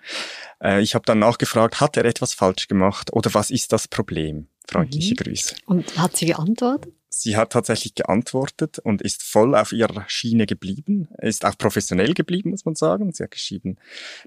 Äh, 0.64 0.82
ich 0.82 0.96
habe 0.96 1.06
dann 1.06 1.20
nachgefragt, 1.20 1.82
hat 1.82 1.98
er 1.98 2.06
etwas 2.06 2.34
falsch 2.34 2.68
gemacht 2.68 3.12
oder 3.14 3.34
was 3.34 3.52
ist 3.52 3.74
das 3.74 3.88
Problem? 3.88 4.48
Freundliche 4.68 5.14
mhm. 5.14 5.18
Grüße. 5.18 5.56
Und 5.66 5.98
hat 5.98 6.16
sie 6.16 6.28
geantwortet? 6.28 6.94
Sie 7.10 7.36
hat 7.36 7.52
tatsächlich 7.52 7.96
geantwortet 7.96 8.80
und 8.80 9.02
ist 9.02 9.24
voll 9.24 9.56
auf 9.56 9.72
ihrer 9.72 10.06
Schiene 10.08 10.46
geblieben, 10.46 11.10
ist 11.18 11.44
auch 11.44 11.58
professionell 11.58 12.14
geblieben, 12.14 12.52
muss 12.52 12.66
man 12.66 12.76
sagen. 12.76 13.12
Sie 13.14 13.24
hat 13.24 13.32
geschrieben, 13.32 13.78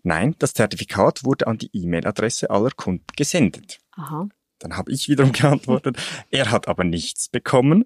nein, 0.03 0.35
das 0.41 0.53
Zertifikat 0.53 1.25
wurde 1.25 1.47
an 1.47 1.59
die 1.59 1.71
E-Mail-Adresse 1.73 2.51
aller 2.51 2.71
Kunden 2.71 3.07
gesendet. 3.17 3.79
Aha. 3.93 4.29
Dann 4.59 4.77
habe 4.77 4.93
ich 4.93 5.09
wiederum 5.09 5.33
geantwortet, 5.33 5.97
er 6.31 6.51
hat 6.51 6.69
aber 6.69 6.85
nichts 6.85 7.29
bekommen. 7.29 7.85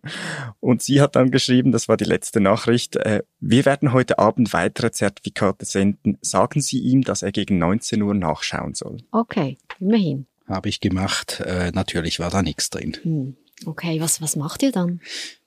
Und 0.61 0.83
sie 0.83 1.01
hat 1.01 1.17
dann 1.17 1.31
geschrieben, 1.31 1.73
das 1.73 1.89
war 1.89 1.97
die 1.97 2.05
letzte 2.05 2.41
Nachricht, 2.41 2.97
äh, 2.97 3.23
wir 3.41 3.65
werden 3.65 3.93
heute 3.93 4.19
Abend 4.19 4.53
weitere 4.53 4.91
Zertifikate 4.91 5.65
senden. 5.65 6.19
Sagen 6.21 6.61
Sie 6.61 6.79
ihm, 6.79 7.03
dass 7.03 7.23
er 7.23 7.33
gegen 7.33 7.59
19 7.59 8.03
Uhr 8.03 8.15
nachschauen 8.15 8.75
soll. 8.75 8.99
Okay, 9.11 9.59
immerhin. 9.81 10.27
Habe 10.49 10.69
ich 10.69 10.81
gemacht. 10.81 11.41
Äh, 11.41 11.71
natürlich 11.73 12.21
war 12.21 12.31
da 12.31 12.43
nichts 12.43 12.71
drin. 12.71 12.97
Hm. 13.03 13.37
Okay, 13.65 14.01
was, 14.01 14.21
was 14.21 14.37
macht 14.37 14.63
ihr 14.63 14.73
dann? 14.73 15.01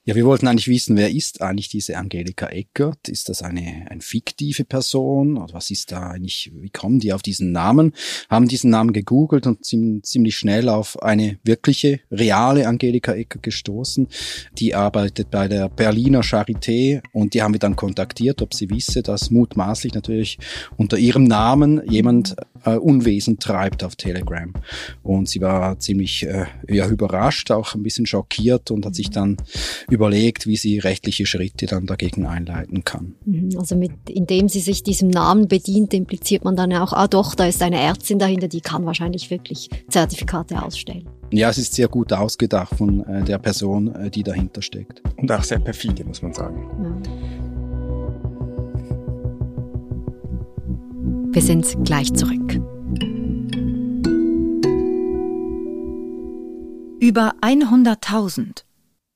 Ja, 0.09 0.15
wir 0.15 0.25
wollten 0.25 0.47
eigentlich 0.47 0.67
wissen, 0.67 0.97
wer 0.97 1.11
ist 1.11 1.43
eigentlich 1.43 1.69
diese 1.69 1.95
Angelika 1.95 2.47
Eckert? 2.47 3.09
Ist 3.09 3.29
das 3.29 3.43
eine, 3.43 3.85
eine 3.91 4.01
fiktive 4.01 4.65
Person? 4.65 5.37
Oder 5.37 5.53
was 5.53 5.69
ist 5.69 5.91
da 5.91 6.09
eigentlich, 6.09 6.51
wie 6.55 6.71
kommen 6.71 6.99
die 6.99 7.13
auf 7.13 7.21
diesen 7.21 7.51
Namen? 7.51 7.93
Haben 8.27 8.47
diesen 8.47 8.71
Namen 8.71 8.91
gegoogelt 8.91 9.45
und 9.45 9.63
sind 9.63 10.07
ziemlich 10.07 10.35
schnell 10.35 10.67
auf 10.67 10.99
eine 11.03 11.37
wirkliche, 11.43 11.99
reale 12.09 12.67
Angelika 12.67 13.13
Eckert 13.13 13.43
gestoßen. 13.43 14.07
Die 14.53 14.73
arbeitet 14.73 15.29
bei 15.29 15.47
der 15.47 15.69
Berliner 15.69 16.21
Charité 16.21 17.03
und 17.13 17.35
die 17.35 17.43
haben 17.43 17.53
wir 17.53 17.59
dann 17.59 17.75
kontaktiert, 17.75 18.41
ob 18.41 18.55
sie 18.55 18.71
wisse, 18.71 19.03
dass 19.03 19.29
mutmaßlich 19.29 19.93
natürlich 19.93 20.39
unter 20.75 20.97
ihrem 20.97 21.25
Namen 21.25 21.87
jemand 21.87 22.35
äh, 22.65 22.77
Unwesen 22.77 23.39
treibt 23.39 23.83
auf 23.83 23.95
Telegram. 23.95 24.53
Und 25.03 25.29
sie 25.29 25.41
war 25.41 25.79
ziemlich 25.79 26.25
äh, 26.25 26.45
ja, 26.67 26.87
überrascht, 26.87 27.51
auch 27.51 27.75
ein 27.75 27.83
bisschen 27.83 28.05
schockiert 28.05 28.71
und 28.71 28.85
hat 28.85 28.95
sich 28.95 29.09
dann 29.09 29.37
überlegt, 29.89 30.47
wie 30.47 30.57
sie 30.57 30.79
rechtliche 30.79 31.25
Schritte 31.25 31.65
dann 31.65 31.85
dagegen 31.85 32.25
einleiten 32.25 32.83
kann. 32.83 33.15
Mhm, 33.25 33.49
also 33.57 33.75
mit, 33.75 33.91
indem 34.09 34.49
sie 34.49 34.59
sich 34.59 34.83
diesem 34.83 35.09
Namen 35.09 35.47
bedient, 35.47 35.93
impliziert 35.93 36.43
man 36.43 36.55
dann 36.55 36.73
auch, 36.73 36.93
ah 36.93 37.07
doch, 37.07 37.35
da 37.35 37.45
ist 37.45 37.61
eine 37.61 37.79
Ärztin 37.79 38.19
dahinter, 38.19 38.47
die 38.47 38.61
kann 38.61 38.85
wahrscheinlich 38.85 39.29
wirklich 39.29 39.69
Zertifikate 39.89 40.61
ausstellen. 40.61 41.07
Ja, 41.31 41.49
es 41.49 41.59
ist 41.59 41.75
sehr 41.75 41.87
gut 41.87 42.11
ausgedacht 42.11 42.75
von 42.75 43.05
äh, 43.05 43.23
der 43.23 43.37
Person, 43.37 43.93
äh, 43.93 44.09
die 44.09 44.23
dahinter 44.23 44.61
steckt. 44.61 45.01
Und 45.17 45.31
auch 45.31 45.43
sehr 45.43 45.59
perfide, 45.59 46.03
muss 46.03 46.21
man 46.21 46.33
sagen. 46.33 46.69
Ja. 46.83 47.58
Wir 51.31 51.43
sind 51.43 51.85
gleich 51.85 52.11
zurück. 52.13 52.55
Über 56.99 57.35
100.000. 57.41 58.63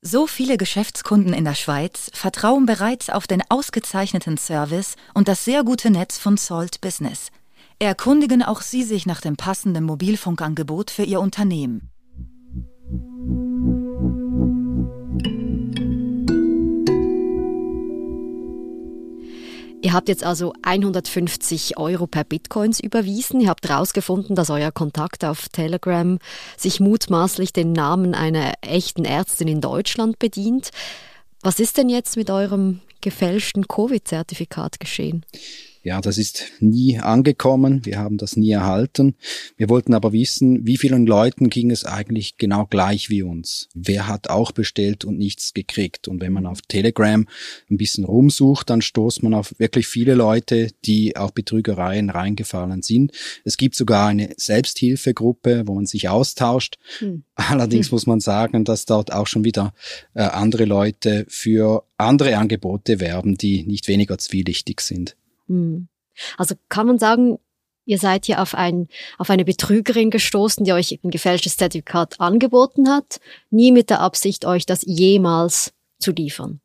So 0.00 0.28
viele 0.28 0.56
Geschäftskunden 0.56 1.32
in 1.32 1.44
der 1.44 1.56
Schweiz 1.56 2.10
vertrauen 2.14 2.66
bereits 2.66 3.10
auf 3.10 3.26
den 3.26 3.42
ausgezeichneten 3.48 4.38
Service 4.38 4.94
und 5.12 5.26
das 5.26 5.44
sehr 5.44 5.64
gute 5.64 5.90
Netz 5.90 6.16
von 6.18 6.36
Salt 6.36 6.80
Business. 6.80 7.30
Erkundigen 7.80 8.44
auch 8.44 8.60
Sie 8.60 8.84
sich 8.84 9.06
nach 9.06 9.20
dem 9.20 9.36
passenden 9.36 9.82
Mobilfunkangebot 9.84 10.92
für 10.92 11.02
Ihr 11.02 11.20
Unternehmen. 11.20 11.90
Ihr 19.84 19.92
habt 19.92 20.08
jetzt 20.08 20.24
also 20.24 20.54
150 20.62 21.76
Euro 21.76 22.06
per 22.06 22.24
Bitcoins 22.24 22.80
überwiesen. 22.80 23.42
Ihr 23.42 23.50
habt 23.50 23.68
herausgefunden, 23.68 24.34
dass 24.34 24.48
euer 24.48 24.72
Kontakt 24.72 25.26
auf 25.26 25.50
Telegram 25.50 26.18
sich 26.56 26.80
mutmaßlich 26.80 27.52
den 27.52 27.72
Namen 27.72 28.14
einer 28.14 28.54
echten 28.62 29.04
Ärztin 29.04 29.46
in 29.46 29.60
Deutschland 29.60 30.18
bedient. 30.18 30.70
Was 31.42 31.60
ist 31.60 31.76
denn 31.76 31.90
jetzt 31.90 32.16
mit 32.16 32.30
eurem 32.30 32.80
gefälschten 33.02 33.68
Covid-Zertifikat 33.68 34.80
geschehen? 34.80 35.26
Ja, 35.84 36.00
das 36.00 36.16
ist 36.16 36.44
nie 36.60 36.98
angekommen. 36.98 37.84
Wir 37.84 37.98
haben 37.98 38.16
das 38.16 38.38
nie 38.38 38.52
erhalten. 38.52 39.16
Wir 39.58 39.68
wollten 39.68 39.92
aber 39.92 40.14
wissen, 40.14 40.66
wie 40.66 40.78
vielen 40.78 41.04
Leuten 41.04 41.50
ging 41.50 41.70
es 41.70 41.84
eigentlich 41.84 42.38
genau 42.38 42.64
gleich 42.64 43.10
wie 43.10 43.22
uns? 43.22 43.68
Wer 43.74 44.08
hat 44.08 44.30
auch 44.30 44.52
bestellt 44.52 45.04
und 45.04 45.18
nichts 45.18 45.52
gekriegt? 45.52 46.08
Und 46.08 46.22
wenn 46.22 46.32
man 46.32 46.46
auf 46.46 46.62
Telegram 46.62 47.28
ein 47.70 47.76
bisschen 47.76 48.06
rumsucht, 48.06 48.70
dann 48.70 48.80
stoßt 48.80 49.22
man 49.24 49.34
auf 49.34 49.54
wirklich 49.58 49.86
viele 49.86 50.14
Leute, 50.14 50.70
die 50.86 51.18
auf 51.18 51.34
Betrügereien 51.34 52.08
reingefallen 52.08 52.80
sind. 52.80 53.12
Es 53.44 53.58
gibt 53.58 53.74
sogar 53.74 54.08
eine 54.08 54.32
Selbsthilfegruppe, 54.38 55.64
wo 55.66 55.74
man 55.74 55.84
sich 55.84 56.08
austauscht. 56.08 56.78
Hm. 57.00 57.24
Allerdings 57.34 57.88
hm. 57.88 57.94
muss 57.94 58.06
man 58.06 58.20
sagen, 58.20 58.64
dass 58.64 58.86
dort 58.86 59.12
auch 59.12 59.26
schon 59.26 59.44
wieder 59.44 59.74
äh, 60.14 60.22
andere 60.22 60.64
Leute 60.64 61.26
für 61.28 61.84
andere 61.98 62.38
Angebote 62.38 63.00
werben, 63.00 63.36
die 63.36 63.64
nicht 63.64 63.86
weniger 63.86 64.16
zwielichtig 64.16 64.80
sind. 64.80 65.14
Hm. 65.48 65.88
Also 66.36 66.54
kann 66.68 66.86
man 66.86 66.98
sagen, 66.98 67.38
ihr 67.86 67.98
seid 67.98 68.26
hier 68.26 68.40
auf, 68.40 68.54
ein, 68.54 68.88
auf 69.18 69.30
eine 69.30 69.44
Betrügerin 69.44 70.10
gestoßen, 70.10 70.64
die 70.64 70.72
euch 70.72 70.98
ein 71.02 71.10
gefälschtes 71.10 71.56
Zertifikat 71.56 72.20
angeboten 72.20 72.88
hat, 72.88 73.20
nie 73.50 73.72
mit 73.72 73.90
der 73.90 74.00
Absicht, 74.00 74.44
euch 74.44 74.66
das 74.66 74.82
jemals 74.86 75.72
zu 75.98 76.12
liefern. 76.12 76.60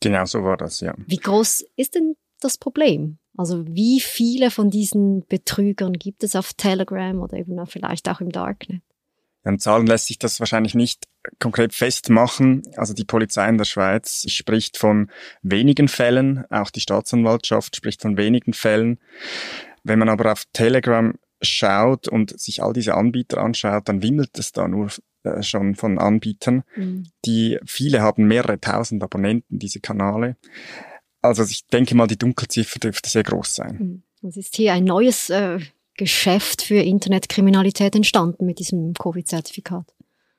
Genau 0.00 0.24
so 0.24 0.42
war 0.44 0.56
das, 0.56 0.80
ja. 0.80 0.94
Wie 1.06 1.16
groß 1.16 1.64
ist 1.76 1.94
denn 1.94 2.16
das 2.40 2.58
Problem? 2.58 3.18
Also 3.36 3.66
wie 3.66 4.00
viele 4.00 4.50
von 4.50 4.70
diesen 4.70 5.26
Betrügern 5.26 5.94
gibt 5.94 6.22
es 6.24 6.36
auf 6.36 6.54
Telegram 6.54 7.20
oder 7.20 7.36
eben 7.36 7.64
vielleicht 7.66 8.08
auch 8.08 8.20
im 8.20 8.30
Darknet? 8.30 8.82
An 9.46 9.60
Zahlen 9.60 9.86
lässt 9.86 10.06
sich 10.06 10.18
das 10.18 10.40
wahrscheinlich 10.40 10.74
nicht 10.74 11.06
konkret 11.38 11.72
festmachen. 11.72 12.62
Also 12.76 12.94
die 12.94 13.04
Polizei 13.04 13.48
in 13.48 13.58
der 13.58 13.64
Schweiz 13.64 14.24
spricht 14.28 14.76
von 14.76 15.08
wenigen 15.42 15.86
Fällen, 15.86 16.44
auch 16.50 16.70
die 16.70 16.80
Staatsanwaltschaft 16.80 17.76
spricht 17.76 18.02
von 18.02 18.16
wenigen 18.16 18.52
Fällen. 18.52 18.98
Wenn 19.84 20.00
man 20.00 20.08
aber 20.08 20.32
auf 20.32 20.44
Telegram 20.52 21.14
schaut 21.40 22.08
und 22.08 22.38
sich 22.38 22.62
all 22.62 22.72
diese 22.72 22.94
Anbieter 22.94 23.38
anschaut, 23.38 23.88
dann 23.88 24.02
wimmelt 24.02 24.36
es 24.36 24.50
da 24.50 24.66
nur 24.66 24.88
äh, 25.22 25.42
schon 25.42 25.76
von 25.76 25.98
Anbietern. 25.98 26.64
Mhm. 26.74 27.04
Die 27.24 27.58
viele 27.64 28.00
haben 28.00 28.26
mehrere 28.26 28.60
tausend 28.60 29.02
Abonnenten, 29.04 29.60
diese 29.60 29.78
Kanäle. 29.78 30.36
Also 31.22 31.44
ich 31.44 31.66
denke 31.68 31.94
mal, 31.94 32.08
die 32.08 32.18
Dunkelziffer 32.18 32.80
dürfte 32.80 33.08
sehr 33.08 33.22
groß 33.22 33.54
sein. 33.54 33.76
Mhm. 33.78 34.02
Das 34.22 34.36
ist 34.36 34.56
hier 34.56 34.72
ein 34.72 34.84
neues 34.84 35.30
äh, 35.30 35.60
Geschäft 35.96 36.62
für 36.62 36.80
Internetkriminalität 36.80 37.94
entstanden 37.94 38.46
mit 38.46 38.58
diesem 38.58 38.94
Covid-Zertifikat. 38.94 39.92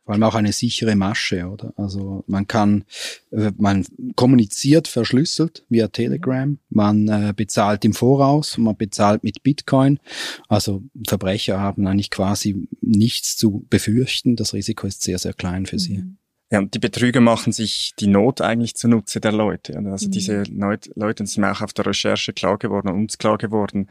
Vor 0.08 0.14
allem 0.14 0.24
auch 0.24 0.36
eine 0.36 0.54
sichere 0.54 0.96
Masche, 0.96 1.48
oder? 1.48 1.74
Also 1.76 2.24
man 2.28 2.48
kann, 2.48 2.86
äh, 3.32 3.52
man 3.58 3.86
kommuniziert 4.16 4.88
verschlüsselt 4.88 5.66
via 5.68 5.90
Telegram, 5.90 6.58
man 6.70 7.10
äh, 7.10 7.34
bezahlt 7.36 7.84
im 7.84 7.92
Voraus, 7.92 8.58
man 8.58 8.78
bezahlt 8.78 9.26
mit 9.26 9.44
Bitcoin. 9.44 10.00
Also 10.48 10.82
Verbrecher 11.06 11.60
haben 11.60 11.86
eigentlich 11.88 12.10
quasi 12.10 12.70
nichts 12.80 13.36
zu 13.36 13.66
befürchten. 13.70 14.38
Das 14.38 14.54
Risiko 14.54 14.88
ist 14.88 15.04
sehr, 15.04 15.20
sehr 15.20 15.34
klein 15.34 15.66
für 15.66 15.78
sie. 15.78 15.98
Mhm. 15.98 16.18
Ja, 16.50 16.60
und 16.60 16.74
die 16.74 16.80
Betrüger 16.80 17.20
machen 17.20 17.52
sich 17.52 17.94
die 18.00 18.08
Not 18.08 18.40
eigentlich 18.40 18.76
zunutze 18.76 19.20
der 19.20 19.34
Leute. 19.34 19.76
Also 19.78 20.08
mhm. 20.08 20.12
diese 20.12 20.44
Leute, 20.44 20.90
Leute 20.96 21.26
sind 21.28 21.42
mir 21.42 21.52
auch 21.52 21.62
auf 21.62 21.74
der 21.74 21.86
Recherche 21.86 22.32
klar 22.32 22.58
geworden, 22.58 22.88
uns 22.88 23.18
klar 23.18 23.38
geworden, 23.38 23.90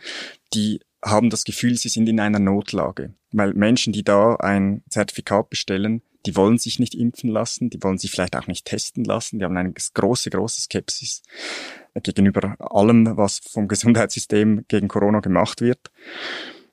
die 0.55 0.81
haben 1.05 1.31
das 1.31 1.45
Gefühl, 1.45 1.77
sie 1.77 1.89
sind 1.89 2.09
in 2.09 2.21
einer 2.21 2.39
Notlage. 2.39 3.15
Weil 3.33 3.55
Menschen, 3.55 3.93
die 3.93 4.03
da 4.03 4.37
ein 4.37 4.83
Zertifikat 4.89 5.51
bestellen, 5.51 6.03
die 6.27 6.37
wollen 6.37 6.59
sich 6.59 6.79
nicht 6.79 6.95
impfen 6.95 7.31
lassen, 7.31 7.71
die 7.71 7.83
wollen 7.83 7.99
sich 7.99 8.11
vielleicht 8.11 8.37
auch 8.37 8.47
nicht 8.49 8.65
testen 8.65 9.05
lassen, 9.05 9.39
die 9.39 9.45
haben 9.45 9.57
eine 9.57 9.73
große, 9.73 10.31
große 10.31 10.63
Skepsis 10.63 11.23
gegenüber 12.03 12.57
allem, 12.59 13.17
was 13.17 13.39
vom 13.39 13.69
Gesundheitssystem 13.69 14.65
gegen 14.69 14.89
Corona 14.89 15.21
gemacht 15.21 15.61
wird. 15.61 15.91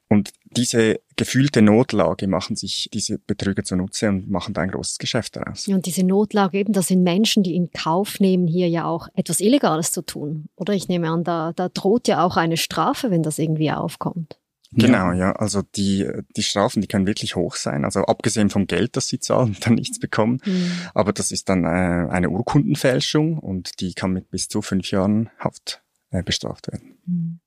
Und 0.09 0.31
diese 0.53 0.99
gefühlte 1.15 1.61
Notlage 1.61 2.27
machen 2.27 2.55
sich 2.55 2.89
diese 2.93 3.19
Betrüger 3.19 3.63
zunutze 3.63 4.09
und 4.09 4.29
machen 4.29 4.53
da 4.53 4.61
ein 4.61 4.71
großes 4.71 4.97
Geschäft 4.97 5.35
daraus. 5.35 5.65
Ja, 5.65 5.75
und 5.75 5.85
diese 5.85 6.05
Notlage 6.05 6.59
eben, 6.59 6.73
das 6.73 6.87
sind 6.87 7.03
Menschen, 7.03 7.43
die 7.43 7.55
in 7.55 7.71
Kauf 7.71 8.19
nehmen, 8.19 8.47
hier 8.47 8.69
ja 8.69 8.85
auch 8.85 9.07
etwas 9.15 9.39
Illegales 9.41 9.91
zu 9.91 10.01
tun. 10.01 10.49
Oder 10.55 10.73
ich 10.73 10.87
nehme 10.87 11.09
an, 11.09 11.23
da, 11.23 11.53
da 11.53 11.69
droht 11.69 12.07
ja 12.07 12.23
auch 12.23 12.37
eine 12.37 12.57
Strafe, 12.57 13.11
wenn 13.11 13.23
das 13.23 13.39
irgendwie 13.39 13.71
aufkommt. 13.71 14.39
Genau, 14.75 15.11
ja. 15.11 15.33
Also 15.33 15.61
die, 15.61 16.07
die 16.35 16.43
Strafen, 16.43 16.81
die 16.81 16.87
können 16.87 17.05
wirklich 17.05 17.35
hoch 17.35 17.55
sein. 17.55 17.85
Also 17.85 18.01
abgesehen 18.01 18.49
vom 18.49 18.65
Geld, 18.65 18.97
das 18.97 19.07
sie 19.07 19.19
zahlen 19.19 19.49
und 19.49 19.65
dann 19.65 19.75
nichts 19.75 19.99
bekommen. 19.99 20.41
Mhm. 20.45 20.71
Aber 20.93 21.13
das 21.13 21.31
ist 21.31 21.49
dann 21.49 21.63
äh, 21.63 22.11
eine 22.11 22.29
Urkundenfälschung 22.29 23.37
und 23.37 23.79
die 23.81 23.93
kann 23.93 24.13
mit 24.13 24.31
bis 24.31 24.47
zu 24.47 24.61
fünf 24.61 24.89
Jahren 24.91 25.29
Haft 25.37 25.83
äh, 26.09 26.23
bestraft 26.23 26.71
werden. 26.71 26.97
Mhm. 27.05 27.39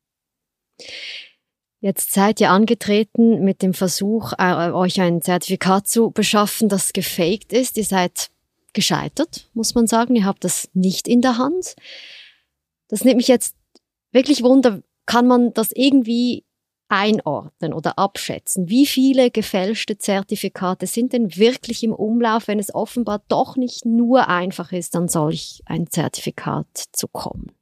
Jetzt 1.86 2.10
seid 2.10 2.40
ihr 2.40 2.50
angetreten 2.50 3.44
mit 3.44 3.62
dem 3.62 3.72
Versuch, 3.72 4.32
äh, 4.38 4.72
euch 4.72 5.00
ein 5.00 5.22
Zertifikat 5.22 5.86
zu 5.86 6.10
beschaffen, 6.10 6.68
das 6.68 6.92
gefaked 6.92 7.52
ist. 7.52 7.76
Ihr 7.76 7.84
seid 7.84 8.30
gescheitert, 8.72 9.48
muss 9.54 9.76
man 9.76 9.86
sagen. 9.86 10.16
Ihr 10.16 10.24
habt 10.24 10.42
das 10.42 10.68
nicht 10.74 11.06
in 11.06 11.20
der 11.20 11.38
Hand. 11.38 11.76
Das 12.88 13.04
nimmt 13.04 13.18
mich 13.18 13.28
jetzt 13.28 13.54
wirklich 14.10 14.42
wunder. 14.42 14.82
Kann 15.06 15.28
man 15.28 15.54
das 15.54 15.70
irgendwie 15.70 16.44
einordnen 16.88 17.72
oder 17.72 18.00
abschätzen? 18.00 18.68
Wie 18.68 18.86
viele 18.86 19.30
gefälschte 19.30 19.96
Zertifikate 19.96 20.88
sind 20.88 21.12
denn 21.12 21.36
wirklich 21.36 21.84
im 21.84 21.92
Umlauf, 21.92 22.48
wenn 22.48 22.58
es 22.58 22.74
offenbar 22.74 23.22
doch 23.28 23.54
nicht 23.54 23.84
nur 23.84 24.26
einfach 24.26 24.72
ist, 24.72 24.96
an 24.96 25.06
solch 25.06 25.62
ein 25.66 25.88
Zertifikat 25.88 26.66
zu 26.90 27.06
kommen? 27.06 27.52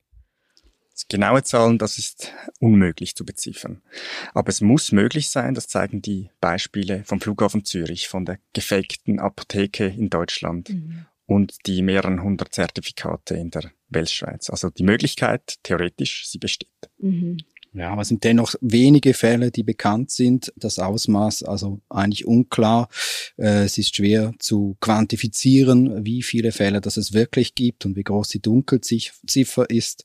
Genaue 1.09 1.43
Zahlen, 1.43 1.79
das 1.79 1.99
ist 1.99 2.33
unmöglich 2.61 3.15
zu 3.15 3.25
beziffern. 3.25 3.83
Aber 4.33 4.49
es 4.49 4.61
muss 4.61 4.93
möglich 4.93 5.31
sein, 5.31 5.55
das 5.55 5.69
zeigen 5.69 6.03
die 6.03 6.31
Beispiele 6.41 7.03
vom 7.05 7.21
Flughafen 7.21 7.65
Zürich, 7.65 8.09
von 8.09 8.25
der 8.25 8.39
gefakten 8.53 9.19
Apotheke 9.19 9.87
in 9.87 10.11
Deutschland 10.11 10.71
mhm. 10.71 11.07
und 11.27 11.57
die 11.67 11.83
mehreren 11.83 12.23
hundert 12.23 12.55
Zertifikate 12.55 13.35
in 13.35 13.51
der 13.51 13.71
Weltschweiz. 13.89 14.51
Also 14.51 14.71
die 14.71 14.85
Möglichkeit, 14.85 15.57
theoretisch, 15.63 16.29
sie 16.29 16.39
besteht. 16.39 16.69
Mhm. 16.99 17.39
Ja, 17.75 17.91
aber 17.91 18.03
es 18.03 18.09
sind 18.09 18.23
dennoch 18.23 18.55
wenige 18.61 19.15
Fälle, 19.15 19.51
die 19.51 19.65
bekannt 19.65 20.13
sind. 20.13 20.53
Das 20.55 20.79
Ausmaß 20.79 21.43
also 21.43 21.81
eigentlich 21.89 22.25
unklar. 22.25 22.89
Äh, 23.37 23.65
es 23.65 23.79
ist 23.79 23.97
schwer 23.97 24.33
zu 24.39 24.77
quantifizieren, 24.81 26.05
wie 26.07 26.23
viele 26.23 26.53
Fälle 26.53 26.81
das 26.81 26.97
es 26.97 27.13
wirklich 27.15 27.57
gibt 27.57 27.85
und 27.85 27.97
wie 27.97 28.05
groß 28.05 28.29
die 28.29 28.41
Dunkelziffer 28.41 29.69
ist. 29.69 30.05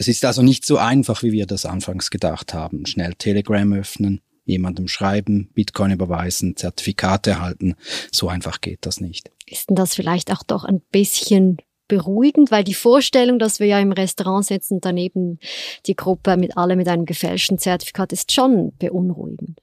Es 0.00 0.08
ist 0.08 0.24
also 0.24 0.40
nicht 0.40 0.64
so 0.64 0.78
einfach, 0.78 1.22
wie 1.22 1.30
wir 1.30 1.44
das 1.44 1.66
anfangs 1.66 2.08
gedacht 2.08 2.54
haben. 2.54 2.86
Schnell 2.86 3.12
Telegram 3.16 3.70
öffnen, 3.74 4.22
jemandem 4.46 4.88
schreiben, 4.88 5.50
Bitcoin 5.52 5.90
überweisen, 5.90 6.56
Zertifikate 6.56 7.32
erhalten. 7.32 7.74
So 8.10 8.30
einfach 8.30 8.62
geht 8.62 8.86
das 8.86 9.02
nicht. 9.02 9.30
Ist 9.44 9.68
denn 9.68 9.76
das 9.76 9.94
vielleicht 9.94 10.32
auch 10.32 10.42
doch 10.42 10.64
ein 10.64 10.80
bisschen 10.90 11.58
beruhigend, 11.86 12.50
weil 12.50 12.64
die 12.64 12.72
Vorstellung, 12.72 13.38
dass 13.38 13.60
wir 13.60 13.66
ja 13.66 13.78
im 13.78 13.92
Restaurant 13.92 14.46
sitzen, 14.46 14.80
daneben 14.80 15.38
die 15.84 15.96
Gruppe 15.96 16.38
mit 16.38 16.56
alle 16.56 16.76
mit 16.76 16.88
einem 16.88 17.04
gefälschten 17.04 17.58
Zertifikat, 17.58 18.14
ist 18.14 18.32
schon 18.32 18.72
beunruhigend. 18.78 19.60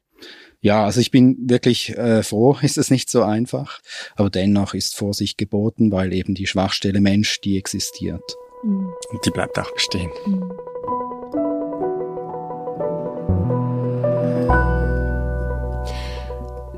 Ja, 0.61 0.85
also 0.85 1.01
ich 1.01 1.09
bin 1.09 1.49
wirklich 1.49 1.97
äh, 1.97 2.21
froh, 2.21 2.55
ist 2.61 2.77
es 2.77 2.91
nicht 2.91 3.09
so 3.09 3.23
einfach, 3.23 3.81
aber 4.15 4.29
dennoch 4.29 4.75
ist 4.75 4.95
Vorsicht 4.95 5.39
geboten, 5.39 5.91
weil 5.91 6.13
eben 6.13 6.35
die 6.35 6.45
Schwachstelle 6.45 7.01
Mensch, 7.01 7.41
die 7.41 7.57
existiert. 7.57 8.21
Mhm. 8.61 8.93
Und 9.09 9.25
die 9.25 9.31
bleibt 9.31 9.59
auch 9.59 9.71
bestehen. 9.71 10.11
Mhm. 10.25 10.56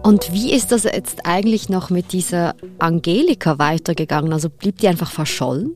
Und 0.10 0.34
wie 0.34 0.52
ist 0.52 0.72
das 0.72 0.86
jetzt 0.86 1.24
eigentlich 1.24 1.70
noch 1.70 1.92
mit 1.92 2.14
dieser 2.14 2.56
Angelika 2.80 3.60
weitergegangen? 3.60 4.34
Also 4.34 4.50
blieb 4.50 4.80
die 4.80 4.88
einfach 4.88 5.12
verschollen? 5.12 5.76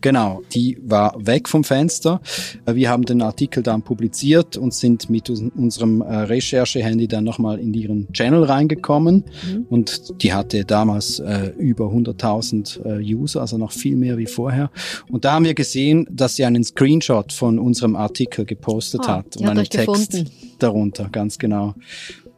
Genau, 0.00 0.40
die 0.54 0.78
war 0.82 1.14
weg 1.18 1.50
vom 1.50 1.64
Fenster. 1.64 2.22
Wir 2.64 2.88
haben 2.88 3.02
den 3.04 3.20
Artikel 3.20 3.62
dann 3.62 3.82
publiziert 3.82 4.56
und 4.56 4.72
sind 4.72 5.10
mit 5.10 5.28
unserem 5.28 6.00
äh, 6.00 6.16
Recherche-Handy 6.16 7.08
dann 7.08 7.24
nochmal 7.24 7.58
in 7.58 7.74
ihren 7.74 8.10
Channel 8.14 8.44
reingekommen. 8.44 9.24
Mhm. 9.46 9.66
Und 9.68 10.22
die 10.22 10.32
hatte 10.32 10.64
damals 10.64 11.18
äh, 11.18 11.52
über 11.58 11.88
100.000 11.88 12.86
äh, 12.86 13.14
User, 13.14 13.42
also 13.42 13.58
noch 13.58 13.72
viel 13.72 13.96
mehr 13.96 14.16
wie 14.16 14.26
vorher. 14.26 14.70
Und 15.10 15.26
da 15.26 15.32
haben 15.32 15.44
wir 15.44 15.54
gesehen, 15.54 16.06
dass 16.10 16.36
sie 16.36 16.46
einen 16.46 16.64
Screenshot 16.64 17.34
von 17.34 17.58
unserem 17.58 17.96
Artikel 17.96 18.46
gepostet 18.46 19.02
ah, 19.04 19.18
hat 19.18 19.36
und 19.36 19.46
einen 19.46 19.64
Text 19.64 20.12
gefunden. 20.12 20.30
darunter, 20.58 21.10
ganz 21.12 21.38
genau. 21.38 21.74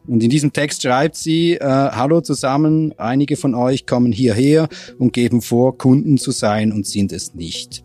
Und 0.07 0.23
in 0.23 0.29
diesem 0.29 0.53
Text 0.53 0.81
schreibt 0.81 1.15
sie, 1.15 1.53
äh, 1.53 1.59
Hallo 1.59 2.21
zusammen, 2.21 2.93
einige 2.97 3.35
von 3.35 3.53
euch 3.53 3.85
kommen 3.85 4.11
hierher 4.11 4.69
und 4.97 5.13
geben 5.13 5.41
vor, 5.41 5.77
Kunden 5.77 6.17
zu 6.17 6.31
sein 6.31 6.71
und 6.71 6.87
sind 6.87 7.11
es 7.11 7.35
nicht. 7.35 7.83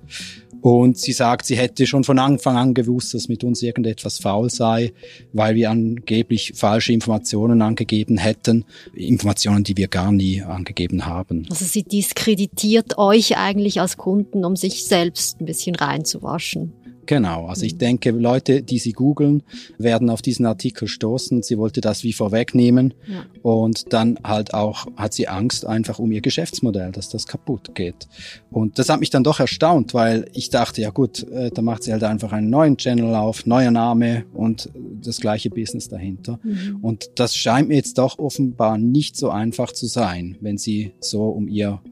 Und 0.62 0.96
sie 0.96 1.12
sagt, 1.12 1.44
sie 1.44 1.56
hätte 1.56 1.88
schon 1.88 2.04
von 2.04 2.20
Anfang 2.20 2.56
an 2.56 2.72
gewusst, 2.72 3.14
dass 3.14 3.28
mit 3.28 3.42
uns 3.42 3.62
irgendetwas 3.62 4.20
faul 4.20 4.48
sei, 4.48 4.92
weil 5.32 5.56
wir 5.56 5.70
angeblich 5.70 6.52
falsche 6.54 6.92
Informationen 6.92 7.60
angegeben 7.62 8.16
hätten, 8.16 8.64
Informationen, 8.94 9.64
die 9.64 9.76
wir 9.76 9.88
gar 9.88 10.12
nie 10.12 10.40
angegeben 10.40 11.04
haben. 11.04 11.46
Also 11.50 11.64
sie 11.64 11.82
diskreditiert 11.82 12.96
euch 12.96 13.36
eigentlich 13.36 13.80
als 13.80 13.96
Kunden, 13.96 14.44
um 14.44 14.54
sich 14.54 14.84
selbst 14.84 15.40
ein 15.40 15.46
bisschen 15.46 15.74
reinzuwaschen. 15.74 16.72
Genau, 17.12 17.44
also 17.44 17.66
ich 17.66 17.76
denke, 17.76 18.10
Leute, 18.10 18.62
die 18.62 18.78
sie 18.78 18.94
googeln, 18.94 19.42
werden 19.76 20.08
auf 20.08 20.22
diesen 20.22 20.46
Artikel 20.46 20.88
stoßen. 20.88 21.42
Sie 21.42 21.58
wollte 21.58 21.82
das 21.82 22.04
wie 22.04 22.14
vorwegnehmen 22.14 22.94
ja. 23.06 23.26
und 23.42 23.92
dann 23.92 24.18
halt 24.24 24.54
auch 24.54 24.86
hat 24.96 25.12
sie 25.12 25.28
Angst 25.28 25.66
einfach 25.66 25.98
um 25.98 26.10
ihr 26.10 26.22
Geschäftsmodell, 26.22 26.90
dass 26.90 27.10
das 27.10 27.26
kaputt 27.26 27.74
geht. 27.74 28.08
Und 28.50 28.78
das 28.78 28.88
hat 28.88 29.00
mich 29.00 29.10
dann 29.10 29.24
doch 29.24 29.40
erstaunt, 29.40 29.92
weil 29.92 30.24
ich 30.32 30.48
dachte, 30.48 30.80
ja 30.80 30.88
gut, 30.88 31.28
äh, 31.28 31.50
da 31.50 31.60
macht 31.60 31.82
sie 31.82 31.92
halt 31.92 32.02
einfach 32.02 32.32
einen 32.32 32.48
neuen 32.48 32.78
Channel 32.78 33.14
auf, 33.14 33.44
neuer 33.44 33.70
Name 33.72 34.24
und 34.32 34.70
das 35.02 35.20
gleiche 35.20 35.50
Business 35.50 35.90
dahinter. 35.90 36.40
Mhm. 36.42 36.78
Und 36.80 37.10
das 37.16 37.36
scheint 37.36 37.68
mir 37.68 37.74
jetzt 37.74 37.98
doch 37.98 38.18
offenbar 38.18 38.78
nicht 38.78 39.18
so 39.18 39.28
einfach 39.28 39.72
zu 39.72 39.84
sein, 39.84 40.38
wenn 40.40 40.56
sie 40.56 40.94
so 41.00 41.24
um 41.24 41.46
ihr 41.46 41.82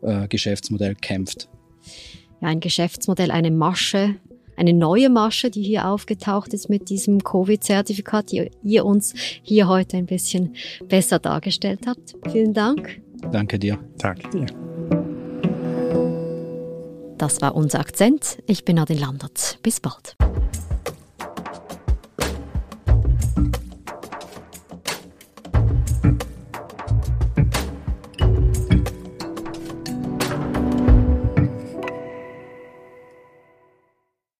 äh, 0.00 0.26
Geschäftsmodell 0.26 0.94
kämpft. 0.94 1.50
Ja, 2.40 2.48
ein 2.48 2.60
Geschäftsmodell, 2.60 3.30
eine 3.30 3.50
Masche, 3.50 4.16
eine 4.60 4.74
neue 4.74 5.08
Masche, 5.08 5.50
die 5.50 5.62
hier 5.62 5.88
aufgetaucht 5.88 6.52
ist 6.52 6.68
mit 6.68 6.90
diesem 6.90 7.24
Covid-Zertifikat, 7.24 8.30
die 8.30 8.50
ihr 8.62 8.84
uns 8.84 9.14
hier 9.42 9.68
heute 9.68 9.96
ein 9.96 10.04
bisschen 10.04 10.54
besser 10.86 11.18
dargestellt 11.18 11.86
habt. 11.86 12.14
Vielen 12.30 12.52
Dank. 12.52 13.00
Danke 13.32 13.58
dir. 13.58 13.78
Danke 13.98 14.28
dir. 14.28 14.46
Das 17.16 17.40
war 17.40 17.54
unser 17.54 17.80
Akzent. 17.80 18.38
Ich 18.46 18.64
bin 18.64 18.78
Adin 18.78 18.98
Landert. 18.98 19.58
Bis 19.62 19.80
bald. 19.80 20.16